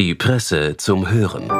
Die 0.00 0.14
Presse 0.14 0.78
zum 0.78 1.10
Hören. 1.10 1.50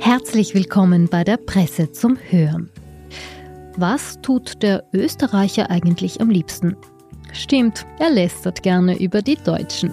Herzlich 0.00 0.56
willkommen 0.56 1.08
bei 1.08 1.22
der 1.22 1.36
Presse 1.36 1.92
zum 1.92 2.18
Hören. 2.30 2.68
Was 3.76 4.20
tut 4.22 4.60
der 4.64 4.82
Österreicher 4.92 5.70
eigentlich 5.70 6.20
am 6.20 6.30
liebsten? 6.30 6.76
Stimmt, 7.32 7.86
er 7.98 8.10
lästert 8.10 8.62
gerne 8.62 8.98
über 8.98 9.22
die 9.22 9.36
Deutschen. 9.36 9.92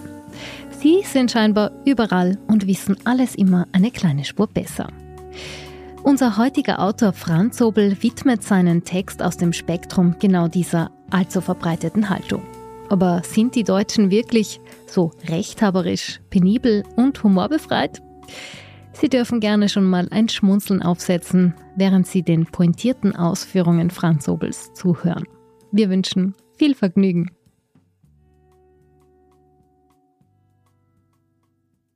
Sie 0.82 1.04
sind 1.04 1.32
scheinbar 1.32 1.72
überall 1.86 2.38
und 2.48 2.68
wissen 2.68 2.98
alles 3.06 3.36
immer 3.36 3.68
eine 3.72 3.92
kleine 3.92 4.24
Spur 4.24 4.48
besser. 4.48 4.88
Unser 6.04 6.38
heutiger 6.38 6.80
Autor 6.80 7.12
Franz 7.12 7.62
Obel 7.62 8.02
widmet 8.02 8.44
seinen 8.44 8.84
Text 8.84 9.22
aus 9.22 9.36
dem 9.38 9.52
Spektrum 9.52 10.16
genau 10.20 10.48
dieser 10.48 10.92
allzu 11.10 11.42
verbreiteten 11.42 12.10
Haltung. 12.10 12.42
Aber 12.90 13.22
sind 13.24 13.56
die 13.56 13.64
Deutschen 13.64 14.10
wirklich 14.10 14.60
so 14.88 15.12
rechthaberisch, 15.28 16.22
penibel 16.30 16.84
und 16.96 17.22
humorbefreit? 17.22 18.02
Sie 18.94 19.10
dürfen 19.10 19.40
gerne 19.40 19.70
schon 19.70 19.86
mal 19.86 20.08
ein 20.12 20.30
Schmunzeln 20.30 20.82
aufsetzen, 20.82 21.54
während 21.76 22.08
Sie 22.08 22.24
den 22.24 22.46
pointierten 22.46 23.16
Ausführungen 23.16 23.92
Franz 23.92 24.28
Obels 24.28 24.74
zuhören. 24.74 25.26
Wir 25.72 25.90
wünschen 25.90 26.34
viel 26.60 26.76
Vergnügen. 26.76 27.32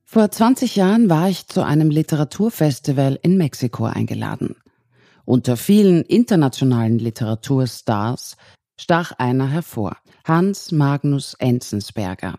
Vor 0.05 0.31
20 0.31 0.75
Jahren 0.75 1.09
war 1.09 1.27
ich 1.27 1.47
zu 1.47 1.63
einem 1.63 1.89
Literaturfestival 1.89 3.19
in 3.21 3.37
Mexiko 3.37 3.85
eingeladen. 3.85 4.55
Unter 5.25 5.57
vielen 5.57 6.03
internationalen 6.03 6.99
Literaturstars 6.99 8.37
stach 8.79 9.11
einer 9.17 9.47
hervor, 9.47 9.97
Hans 10.23 10.71
Magnus 10.71 11.33
Enzensberger, 11.39 12.35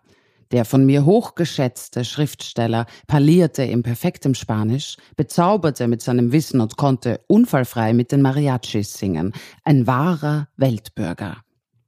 der 0.53 0.64
von 0.64 0.86
mir 0.86 1.05
hochgeschätzte 1.05 2.05
Schriftsteller 2.05 2.86
parlierte 3.06 3.64
in 3.64 3.83
perfektem 3.83 4.34
Spanisch, 4.34 4.97
bezauberte 5.16 5.88
mit 5.88 6.00
seinem 6.00 6.33
Wissen 6.33 6.61
und 6.61 6.77
konnte 6.77 7.20
unfallfrei 7.27 7.92
mit 7.92 8.12
den 8.12 8.22
Mariachis 8.22 8.94
singen, 8.94 9.33
ein 9.64 9.86
wahrer 9.86 10.48
Weltbürger. 10.56 11.44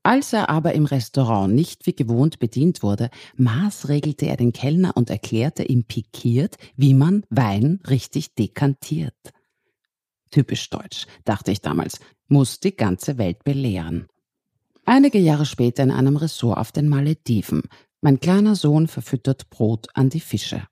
Als 0.06 0.32
er 0.32 0.50
aber 0.50 0.74
im 0.74 0.84
Restaurant 0.84 1.52
nicht 1.52 1.84
wie 1.84 1.92
gewohnt 1.92 2.38
bedient 2.38 2.84
wurde, 2.84 3.10
maßregelte 3.34 4.26
er 4.26 4.36
den 4.36 4.52
Kellner 4.52 4.96
und 4.96 5.10
erklärte 5.10 5.64
ihm 5.64 5.82
pikiert, 5.82 6.58
wie 6.76 6.94
man 6.94 7.24
Wein 7.28 7.80
richtig 7.90 8.36
dekantiert. 8.36 9.16
Typisch 10.30 10.70
deutsch, 10.70 11.08
dachte 11.24 11.50
ich 11.50 11.60
damals, 11.60 11.98
muss 12.28 12.60
die 12.60 12.76
ganze 12.76 13.18
Welt 13.18 13.42
belehren. 13.42 14.06
Einige 14.84 15.18
Jahre 15.18 15.44
später 15.44 15.82
in 15.82 15.90
einem 15.90 16.16
Ressort 16.16 16.56
auf 16.56 16.70
den 16.70 16.88
Malediven 16.88 17.62
mein 18.00 18.20
kleiner 18.20 18.54
Sohn 18.54 18.86
verfüttert 18.86 19.50
Brot 19.50 19.88
an 19.94 20.08
die 20.08 20.20
Fische. 20.20 20.68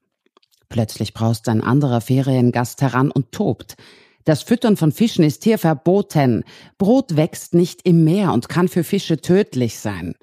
Plötzlich 0.69 1.13
braust 1.13 1.49
ein 1.49 1.61
anderer 1.61 2.01
Feriengast 2.01 2.83
heran 2.83 3.11
und 3.11 3.33
tobt. 3.33 3.75
Das 4.25 4.43
Füttern 4.43 4.77
von 4.77 4.91
Fischen 4.91 5.25
ist 5.25 5.45
hier 5.45 5.59
verboten. 5.59 6.45
Brot 6.79 7.17
wächst 7.17 7.55
nicht 7.55 7.81
im 7.85 8.05
Meer 8.05 8.33
und 8.33 8.49
kann 8.49 8.69
für 8.69 8.83
Fische 8.83 9.19
tödlich 9.19 9.79
sein. 9.79 10.15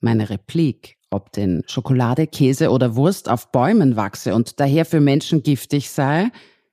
Meine 0.00 0.30
Replik, 0.30 0.96
ob 1.10 1.32
denn 1.32 1.62
Schokolade, 1.66 2.26
Käse 2.26 2.70
oder 2.70 2.96
Wurst 2.96 3.28
auf 3.28 3.52
Bäumen 3.52 3.96
wachse 3.96 4.34
und 4.34 4.58
daher 4.58 4.84
für 4.84 5.00
Menschen 5.00 5.42
giftig 5.42 5.90
sei, 5.90 6.30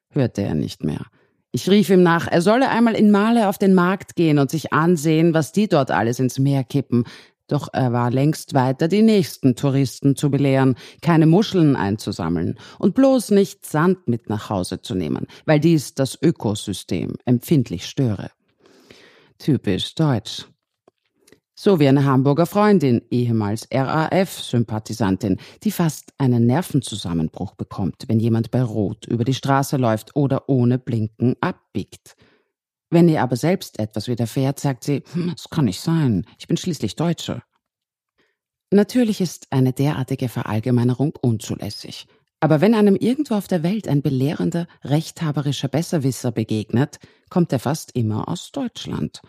hörte 0.10 0.42
er 0.42 0.56
nicht 0.56 0.84
mehr. 0.84 1.06
Ich 1.54 1.70
rief 1.70 1.90
ihm 1.90 2.02
nach, 2.02 2.28
er 2.28 2.42
solle 2.42 2.70
einmal 2.70 2.96
in 2.96 3.12
Male 3.12 3.48
auf 3.50 3.58
den 3.58 3.74
Markt 3.74 4.16
gehen 4.16 4.40
und 4.40 4.50
sich 4.50 4.74
ansehen, 4.74 5.34
was 5.34 5.52
die 5.52 5.68
dort 5.68 5.92
alles 5.92 6.20
ins 6.20 6.40
Meer 6.40 6.64
kippen. 6.64 7.04
Doch 7.52 7.68
er 7.74 7.92
war 7.92 8.12
längst 8.12 8.54
weiter, 8.54 8.88
die 8.88 9.02
nächsten 9.02 9.58
Touristen 9.58 10.16
zu 10.16 10.32
belehren, 10.32 10.76
keine 11.02 11.26
Muscheln 11.26 11.76
einzusammeln 11.76 12.58
und 12.80 12.96
bloß 12.96 13.32
nicht 13.32 13.66
Sand 13.66 14.08
mit 14.08 14.30
nach 14.30 14.50
Hause 14.50 14.82
zu 14.82 14.96
nehmen, 14.96 15.28
weil 15.46 15.60
dies 15.60 15.94
das 15.94 16.18
Ökosystem 16.22 17.16
empfindlich 17.26 17.88
störe. 17.88 18.32
Typisch 19.38 19.96
deutsch. 19.96 20.46
So 21.54 21.82
wie 21.82 21.90
eine 21.90 22.06
Hamburger 22.06 22.46
Freundin, 22.46 23.02
ehemals 23.12 23.68
RAF-Sympathisantin, 23.70 25.38
die 25.64 25.72
fast 25.72 26.14
einen 26.18 26.46
Nervenzusammenbruch 26.46 27.56
bekommt, 27.56 28.06
wenn 28.08 28.22
jemand 28.22 28.50
bei 28.52 28.64
Rot 28.64 29.06
über 29.08 29.26
die 29.26 29.34
Straße 29.34 29.76
läuft 29.76 30.16
oder 30.16 30.48
ohne 30.48 30.80
Blinken 30.80 31.36
abbiegt. 31.42 32.16
Wenn 32.92 33.08
ihr 33.08 33.24
aber 33.24 33.38
selbst 33.38 33.80
etwas 33.80 34.10
widerfährt, 34.10 34.60
sagt 34.60 34.84
sie, 34.84 35.02
hm, 35.14 35.32
das 35.32 35.50
kann 35.50 35.66
nicht 35.66 35.80
sein, 35.80 36.26
ich 36.38 36.48
bin 36.48 36.58
schließlich 36.58 36.98
Deutsche. 36.98 37.42
Natürlich 38.70 39.22
ist 39.22 39.48
eine 39.50 39.72
derartige 39.74 40.30
Verallgemeinerung 40.30 41.14
unzulässig. 41.22 42.08
Aber 42.42 42.60
wenn 42.60 42.76
einem 42.76 42.96
irgendwo 42.96 43.36
auf 43.36 43.48
der 43.48 43.64
Welt 43.64 43.88
ein 43.88 44.02
belehrender, 44.02 44.68
rechthaberischer 44.84 45.68
Besserwisser 45.68 46.32
begegnet, 46.32 47.00
kommt 47.30 47.54
er 47.54 47.60
fast 47.60 47.96
immer 47.96 48.28
aus 48.28 48.52
Deutschland. 48.52 49.22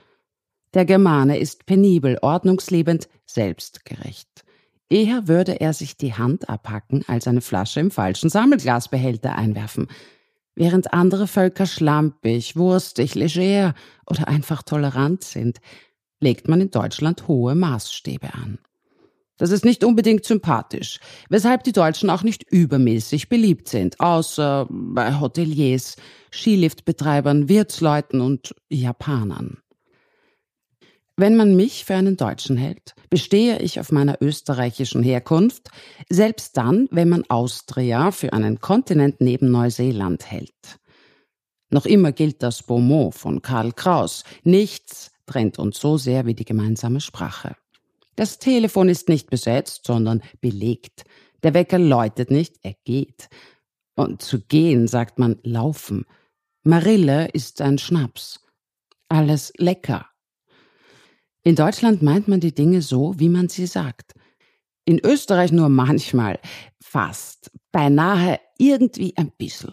Der 0.74 0.84
Germane 0.84 1.38
ist 1.38 1.66
penibel, 1.66 2.18
ordnungsliebend, 2.20 3.08
selbstgerecht. 3.26 4.44
Eher 4.88 5.28
würde 5.28 5.60
er 5.60 5.72
sich 5.72 5.96
die 5.96 6.14
Hand 6.14 6.48
abhacken, 6.48 7.04
als 7.06 7.28
eine 7.28 7.42
Flasche 7.42 7.80
im 7.80 7.90
falschen 7.90 8.28
Sammelglasbehälter 8.28 9.36
einwerfen 9.36 9.88
während 10.54 10.92
andere 10.92 11.26
Völker 11.26 11.66
schlampig, 11.66 12.56
wurstig, 12.56 13.14
leger 13.14 13.74
oder 14.06 14.28
einfach 14.28 14.62
tolerant 14.62 15.24
sind, 15.24 15.58
legt 16.20 16.48
man 16.48 16.60
in 16.60 16.70
Deutschland 16.70 17.28
hohe 17.28 17.54
Maßstäbe 17.54 18.34
an. 18.34 18.58
Das 19.38 19.50
ist 19.50 19.64
nicht 19.64 19.82
unbedingt 19.82 20.24
sympathisch, 20.24 21.00
weshalb 21.28 21.64
die 21.64 21.72
Deutschen 21.72 22.10
auch 22.10 22.22
nicht 22.22 22.44
übermäßig 22.44 23.28
beliebt 23.28 23.66
sind, 23.66 23.98
außer 23.98 24.68
bei 24.70 25.18
Hoteliers, 25.18 25.96
Skiliftbetreibern, 26.32 27.48
Wirtsleuten 27.48 28.20
und 28.20 28.54
Japanern. 28.68 29.61
Wenn 31.22 31.36
man 31.36 31.54
mich 31.54 31.84
für 31.84 31.94
einen 31.94 32.16
Deutschen 32.16 32.56
hält, 32.56 32.96
bestehe 33.08 33.60
ich 33.60 33.78
auf 33.78 33.92
meiner 33.92 34.20
österreichischen 34.20 35.04
Herkunft, 35.04 35.70
selbst 36.08 36.56
dann, 36.56 36.88
wenn 36.90 37.08
man 37.08 37.22
Austria 37.28 38.10
für 38.10 38.32
einen 38.32 38.60
Kontinent 38.60 39.20
neben 39.20 39.48
Neuseeland 39.52 40.28
hält. 40.28 40.80
Noch 41.70 41.86
immer 41.86 42.10
gilt 42.10 42.42
das 42.42 42.64
Beaumont 42.64 43.14
von 43.14 43.40
Karl 43.40 43.70
Kraus. 43.70 44.24
Nichts 44.42 45.12
trennt 45.24 45.60
uns 45.60 45.78
so 45.78 45.96
sehr 45.96 46.26
wie 46.26 46.34
die 46.34 46.44
gemeinsame 46.44 47.00
Sprache. 47.00 47.54
Das 48.16 48.40
Telefon 48.40 48.88
ist 48.88 49.08
nicht 49.08 49.30
besetzt, 49.30 49.82
sondern 49.86 50.24
belegt. 50.40 51.04
Der 51.44 51.54
Wecker 51.54 51.78
läutet 51.78 52.32
nicht, 52.32 52.56
er 52.62 52.74
geht. 52.82 53.28
Und 53.94 54.22
zu 54.22 54.40
gehen 54.40 54.88
sagt 54.88 55.20
man 55.20 55.38
laufen. 55.44 56.04
Marille 56.64 57.28
ist 57.28 57.60
ein 57.60 57.78
Schnaps. 57.78 58.40
Alles 59.08 59.52
lecker, 59.56 60.06
in 61.42 61.56
Deutschland 61.56 62.02
meint 62.02 62.28
man 62.28 62.40
die 62.40 62.54
Dinge 62.54 62.82
so, 62.82 63.14
wie 63.18 63.28
man 63.28 63.48
sie 63.48 63.66
sagt. 63.66 64.12
In 64.84 64.98
Österreich 64.98 65.52
nur 65.52 65.68
manchmal, 65.68 66.38
fast, 66.80 67.50
beinahe, 67.70 68.40
irgendwie 68.58 69.16
ein 69.16 69.30
bisschen. 69.36 69.72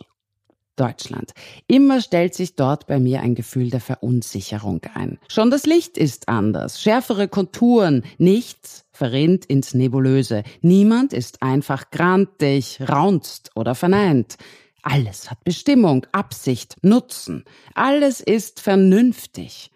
Deutschland. 0.79 1.33
Immer 1.67 1.99
stellt 1.99 2.33
sich 2.33 2.55
dort 2.55 2.87
bei 2.87 2.99
mir 2.99 3.19
ein 3.21 3.35
Gefühl 3.35 3.69
der 3.69 3.81
Verunsicherung 3.81 4.81
ein. 4.93 5.19
Schon 5.27 5.51
das 5.51 5.65
Licht 5.65 5.97
ist 5.97 6.29
anders, 6.29 6.81
schärfere 6.81 7.27
Konturen, 7.27 8.03
nichts 8.17 8.85
verrinnt 8.93 9.45
ins 9.45 9.73
Nebulöse. 9.73 10.43
Niemand 10.61 11.11
ist 11.11 11.41
einfach 11.43 11.91
grantig, 11.91 12.79
raunzt 12.87 13.51
oder 13.55 13.75
verneint. 13.75 14.37
Alles 14.81 15.29
hat 15.29 15.43
Bestimmung, 15.43 16.05
Absicht, 16.13 16.77
Nutzen. 16.81 17.43
Alles 17.75 18.21
ist 18.21 18.61
vernünftig. 18.61 19.71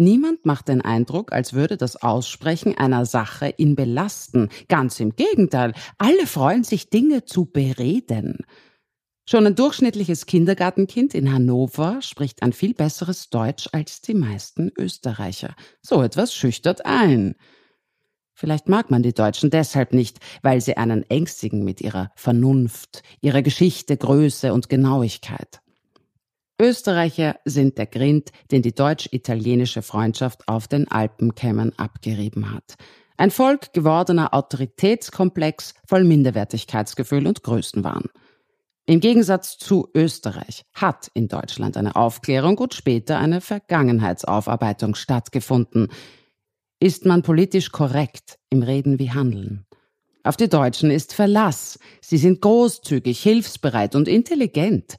Niemand 0.00 0.46
macht 0.46 0.68
den 0.68 0.80
Eindruck, 0.80 1.30
als 1.30 1.52
würde 1.52 1.76
das 1.76 1.96
Aussprechen 1.96 2.74
einer 2.78 3.04
Sache 3.04 3.52
ihn 3.58 3.76
belasten. 3.76 4.48
Ganz 4.66 4.98
im 4.98 5.14
Gegenteil, 5.14 5.74
alle 5.98 6.26
freuen 6.26 6.64
sich, 6.64 6.88
Dinge 6.88 7.26
zu 7.26 7.44
bereden. 7.44 8.38
Schon 9.28 9.46
ein 9.46 9.56
durchschnittliches 9.56 10.24
Kindergartenkind 10.24 11.14
in 11.14 11.30
Hannover 11.30 12.00
spricht 12.00 12.42
ein 12.42 12.54
viel 12.54 12.72
besseres 12.72 13.28
Deutsch 13.28 13.68
als 13.72 14.00
die 14.00 14.14
meisten 14.14 14.72
Österreicher. 14.78 15.54
So 15.82 16.00
etwas 16.00 16.34
schüchtert 16.34 16.86
ein. 16.86 17.34
Vielleicht 18.32 18.70
mag 18.70 18.90
man 18.90 19.02
die 19.02 19.12
Deutschen 19.12 19.50
deshalb 19.50 19.92
nicht, 19.92 20.18
weil 20.40 20.62
sie 20.62 20.78
einen 20.78 21.02
ängstigen 21.10 21.62
mit 21.62 21.82
ihrer 21.82 22.10
Vernunft, 22.16 23.02
ihrer 23.20 23.42
Geschichte, 23.42 23.98
Größe 23.98 24.54
und 24.54 24.70
Genauigkeit. 24.70 25.60
Österreicher 26.60 27.36
sind 27.46 27.78
der 27.78 27.86
Grind, 27.86 28.30
den 28.50 28.60
die 28.60 28.74
deutsch-italienische 28.74 29.80
Freundschaft 29.80 30.46
auf 30.46 30.68
den 30.68 30.90
Alpenkämmern 30.90 31.72
abgerieben 31.78 32.52
hat. 32.52 32.74
Ein 33.16 33.30
Volk 33.30 33.72
gewordener 33.72 34.34
Autoritätskomplex 34.34 35.74
voll 35.86 36.04
Minderwertigkeitsgefühl 36.04 37.26
und 37.26 37.42
Größenwahn. 37.42 38.04
Im 38.86 39.00
Gegensatz 39.00 39.56
zu 39.56 39.88
Österreich 39.94 40.64
hat 40.74 41.08
in 41.14 41.28
Deutschland 41.28 41.76
eine 41.76 41.96
Aufklärung 41.96 42.58
und 42.58 42.74
später 42.74 43.18
eine 43.18 43.40
Vergangenheitsaufarbeitung 43.40 44.94
stattgefunden. 44.94 45.88
Ist 46.78 47.06
man 47.06 47.22
politisch 47.22 47.72
korrekt 47.72 48.38
im 48.50 48.62
Reden 48.62 48.98
wie 48.98 49.10
Handeln? 49.10 49.66
Auf 50.22 50.36
die 50.36 50.48
Deutschen 50.48 50.90
ist 50.90 51.14
Verlass. 51.14 51.78
Sie 52.02 52.18
sind 52.18 52.42
großzügig, 52.42 53.22
hilfsbereit 53.22 53.94
und 53.94 54.08
intelligent. 54.08 54.96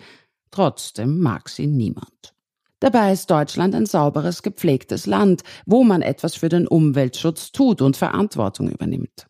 Trotzdem 0.52 1.20
mag 1.20 1.50
sie 1.50 1.68
niemand. 1.68 2.34
Dabei 2.82 3.14
ist 3.14 3.30
Deutschland 3.30 3.76
ein 3.76 3.86
sauberes, 3.86 4.44
gepflegtes 4.44 5.06
Land, 5.06 5.44
wo 5.66 5.84
man 5.84 6.02
etwas 6.02 6.36
für 6.36 6.50
den 6.50 6.68
Umweltschutz 6.68 7.52
tut 7.52 7.82
und 7.82 7.96
Verantwortung 7.96 8.70
übernimmt. 8.70 9.28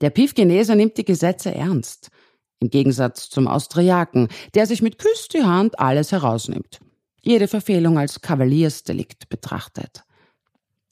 Der 0.00 0.10
Piefgeneser 0.10 0.74
nimmt 0.74 0.98
die 0.98 1.04
Gesetze 1.04 1.54
ernst. 1.54 2.10
Im 2.58 2.70
Gegensatz 2.70 3.30
zum 3.30 3.46
Austriaken, 3.46 4.28
der 4.54 4.66
sich 4.66 4.82
mit 4.82 4.98
Küss 4.98 5.28
die 5.28 5.44
Hand 5.44 5.78
alles 5.78 6.12
herausnimmt. 6.12 6.80
Jede 7.22 7.46
Verfehlung 7.46 7.98
als 7.98 8.20
Kavaliersdelikt 8.20 9.28
betrachtet. 9.28 10.02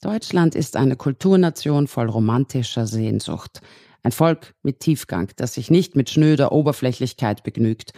Deutschland 0.01 0.55
ist 0.55 0.77
eine 0.77 0.95
Kulturnation 0.95 1.87
voll 1.87 2.09
romantischer 2.09 2.87
Sehnsucht. 2.87 3.61
Ein 4.03 4.13
Volk 4.13 4.55
mit 4.63 4.79
Tiefgang, 4.79 5.29
das 5.35 5.53
sich 5.53 5.69
nicht 5.69 5.95
mit 5.95 6.09
schnöder 6.09 6.53
Oberflächlichkeit 6.53 7.43
begnügt. 7.43 7.91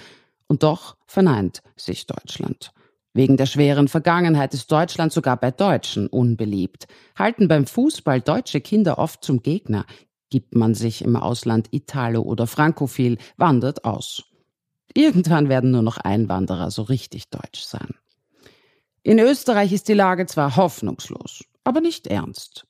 Und 0.54 0.62
doch 0.62 0.98
verneint 1.08 1.64
sich 1.76 2.06
Deutschland. 2.06 2.74
Wegen 3.16 3.38
der 3.38 3.48
schweren 3.48 3.88
Vergangenheit 3.88 4.54
ist 4.54 4.72
Deutschland 4.72 5.12
sogar 5.12 5.36
bei 5.36 5.50
Deutschen 5.50 6.06
unbeliebt. 6.06 6.86
Halten 7.18 7.48
beim 7.48 7.66
Fußball 7.66 8.22
deutsche 8.22 8.62
Kinder 8.62 9.00
oft 9.00 9.24
zum 9.24 9.42
Gegner, 9.42 9.88
Gibt 10.30 10.54
man 10.54 10.76
sich 10.76 11.04
im 11.04 11.16
Ausland 11.16 11.70
Italo- 11.72 12.22
oder 12.22 12.46
Frankophil, 12.46 13.18
wandert 13.36 13.84
aus. 13.84 14.26
Irgendwann 14.94 15.50
werden 15.50 15.72
nur 15.72 15.82
noch 15.82 15.98
Einwanderer 15.98 16.70
so 16.70 16.84
richtig 16.84 17.32
deutsch 17.32 17.64
sein. 17.64 17.96
In 19.02 19.18
Österreich 19.18 19.74
ist 19.74 19.88
die 19.88 19.96
Lage 19.96 20.28
zwar 20.28 20.56
hoffnungslos, 20.56 21.46
aber 21.64 21.82
nicht 21.82 22.06
ernst. 22.06 22.68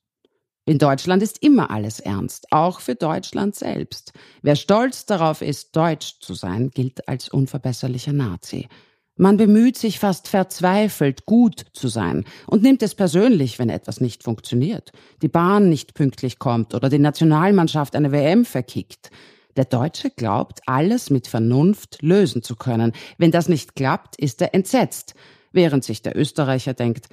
In 0.65 0.77
Deutschland 0.77 1.21
ist 1.21 1.44
immer 1.44 1.71
alles 1.71 2.00
ernst, 2.00 2.48
auch 2.51 2.80
für 2.80 2.95
Deutschland 2.95 3.54
selbst. 3.54 4.13
Wer 4.42 4.56
stolz 4.56 5.06
darauf 5.06 5.42
ist, 5.42 5.75
deutsch 5.75 6.19
zu 6.21 6.33
sein, 6.33 6.69
gilt 6.69 7.06
als 7.10 7.27
unverbesserlicher 7.27 8.13
Nazi. 8.13 8.69
Man 9.18 9.36
bemüht 9.36 9.77
sich 9.77 10.00
fast 10.00 10.30
verzweifelt, 10.30 11.25
gut 11.25 11.65
zu 11.74 11.89
sein 11.89 12.24
und 12.48 12.63
nimmt 12.63 12.81
es 12.81 12.95
persönlich, 12.95 13.60
wenn 13.60 13.69
etwas 13.69 14.00
nicht 14.00 14.24
funktioniert, 14.24 14.94
die 15.21 15.27
Bahn 15.27 15.68
nicht 15.68 15.95
pünktlich 15.95 16.39
kommt 16.39 16.74
oder 16.74 16.88
die 16.88 16.98
Nationalmannschaft 16.98 17.94
eine 17.95 18.13
WM 18.13 18.45
verkickt. 18.45 19.12
Der 19.57 19.65
Deutsche 19.65 20.12
glaubt, 20.12 20.62
alles 20.65 21.10
mit 21.10 21.27
Vernunft 21.27 22.01
lösen 22.01 22.42
zu 22.42 22.56
können. 22.56 22.94
Wenn 23.18 23.31
das 23.31 23.50
nicht 23.50 23.75
klappt, 23.75 24.15
ist 24.15 24.42
er 24.42 24.56
entsetzt, 24.56 25.13
während 25.51 25.83
sich 25.83 26.01
der 26.01 26.18
Österreicher 26.18 26.74
denkt, 26.74 27.10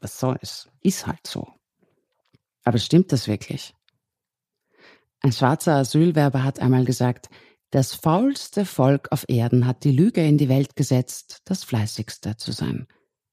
was 0.00 0.20
soll's, 0.20 0.68
ist 0.82 1.06
halt 1.06 1.26
so. 1.26 1.48
Aber 2.64 2.78
stimmt 2.78 3.12
das 3.12 3.26
wirklich? 3.28 3.74
Ein 5.20 5.32
schwarzer 5.32 5.74
Asylwerber 5.76 6.44
hat 6.44 6.60
einmal 6.60 6.84
gesagt, 6.84 7.28
das 7.70 7.94
faulste 7.94 8.64
Volk 8.64 9.12
auf 9.12 9.24
Erden 9.28 9.66
hat 9.66 9.84
die 9.84 9.92
Lüge 9.92 10.26
in 10.26 10.38
die 10.38 10.48
Welt 10.48 10.76
gesetzt, 10.76 11.42
das 11.44 11.62
fleißigste 11.62 12.36
zu 12.36 12.52
sein. 12.52 12.88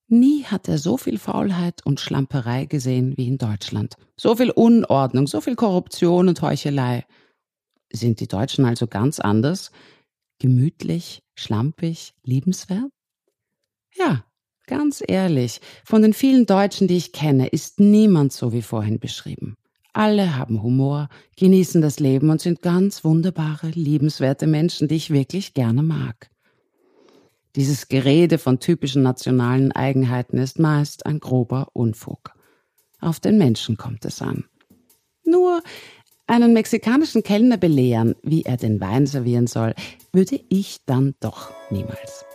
Nie 0.09 0.44
hat 0.44 0.68
er 0.68 0.77
so 0.77 0.97
viel 0.97 1.18
Faulheit 1.18 1.85
und 1.85 2.00
Schlamperei 2.00 2.65
gesehen 2.65 3.18
wie 3.18 3.27
in 3.27 3.38
Deutschland. 3.38 3.95
So 4.15 4.35
viel 4.35 4.51
Unordnung, 4.51 5.27
so 5.27 5.41
viel 5.41 5.56
Korruption 5.56 6.30
und 6.30 6.41
Heuchelei. 6.41 7.06
Sind 7.91 8.19
die 8.19 8.27
Deutschen 8.27 8.65
also 8.65 8.88
ganz 8.88 9.19
anders? 9.19 9.71
Gemütlich, 10.39 11.23
schlampig, 11.35 12.13
liebenswert? 12.23 12.91
Ja, 13.95 14.23
ganz 14.68 15.04
ehrlich, 15.06 15.62
von 15.84 16.04
den 16.04 16.14
vielen 16.14 16.46
Deutschen, 16.46 16.88
die 16.88 16.98
ich 16.98 17.12
kenne, 17.12 17.48
ist 17.48 17.80
niemand 17.80 18.34
so 18.34 18.54
wie 18.54 18.62
vorhin 18.62 19.00
beschrieben. 19.00 19.56
Alle 19.94 20.36
haben 20.36 20.62
Humor, 20.62 21.10
genießen 21.38 21.81
das 21.81 22.00
Leben 22.00 22.30
und 22.30 22.40
sind 22.40 22.62
ganz 22.62 23.04
wunderbare, 23.04 23.69
liebenswerte 23.69 24.46
Menschen, 24.46 24.88
die 24.88 24.96
ich 24.96 25.10
wirklich 25.10 25.56
gerne 25.56 25.81
mag. 25.81 26.30
Dieses 27.56 27.88
Gerede 27.88 28.38
von 28.38 28.60
typischen 28.60 29.02
nationalen 29.02 29.72
Eigenheiten 29.72 30.38
ist 30.38 30.60
meist 30.60 31.08
ein 31.08 31.19
grober 31.19 31.69
Unfug. 31.74 32.36
Auf 33.02 33.19
den 33.19 33.40
Menschen 33.40 33.78
kommt 33.78 34.06
es 34.06 34.22
an. 34.22 34.46
Nur 35.24 35.64
einen 36.28 36.54
mexikanischen 36.54 37.24
Kellner 37.24 37.58
belehren, 37.58 38.16
wie 38.22 38.44
er 38.44 38.58
den 38.58 38.80
Wein 38.80 39.08
servieren 39.08 39.48
soll, 39.48 39.74
würde 40.14 40.40
ich 40.50 40.86
dann 40.86 41.16
doch 41.19 41.52
niemals. 41.72 42.25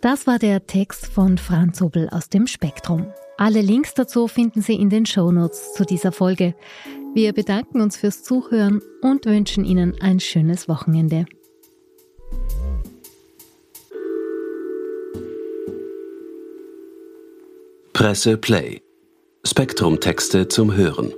Das 0.00 0.28
war 0.28 0.38
der 0.38 0.64
Text 0.64 1.06
von 1.06 1.38
Franz 1.38 1.80
Hobel 1.80 2.08
aus 2.10 2.28
dem 2.28 2.46
Spektrum. 2.46 3.12
Alle 3.36 3.60
Links 3.60 3.94
dazu 3.94 4.28
finden 4.28 4.62
Sie 4.62 4.74
in 4.74 4.90
den 4.90 5.06
Shownotes 5.06 5.74
zu 5.74 5.84
dieser 5.84 6.12
Folge. 6.12 6.54
Wir 7.14 7.32
bedanken 7.32 7.80
uns 7.80 7.96
fürs 7.96 8.22
Zuhören 8.22 8.80
und 9.02 9.26
wünschen 9.26 9.64
Ihnen 9.64 10.00
ein 10.00 10.20
schönes 10.20 10.68
Wochenende. 10.68 11.26
Presse 17.92 18.36
Play. 18.36 18.80
Spektrum 19.44 19.98
Texte 19.98 20.46
zum 20.46 20.76
Hören. 20.76 21.12